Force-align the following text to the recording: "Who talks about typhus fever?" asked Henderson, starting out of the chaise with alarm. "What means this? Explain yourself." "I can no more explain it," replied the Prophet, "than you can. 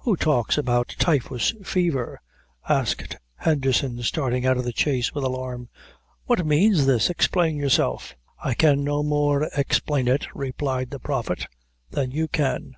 "Who 0.00 0.16
talks 0.16 0.58
about 0.58 0.94
typhus 0.98 1.54
fever?" 1.64 2.20
asked 2.68 3.16
Henderson, 3.36 4.02
starting 4.02 4.44
out 4.44 4.58
of 4.58 4.64
the 4.64 4.72
chaise 4.76 5.14
with 5.14 5.24
alarm. 5.24 5.70
"What 6.26 6.44
means 6.44 6.84
this? 6.84 7.08
Explain 7.08 7.56
yourself." 7.56 8.14
"I 8.44 8.52
can 8.52 8.84
no 8.84 9.02
more 9.02 9.44
explain 9.56 10.08
it," 10.08 10.26
replied 10.34 10.90
the 10.90 11.00
Prophet, 11.00 11.46
"than 11.90 12.10
you 12.10 12.28
can. 12.28 12.74